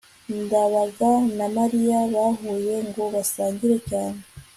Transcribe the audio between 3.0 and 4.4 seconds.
basangire cyane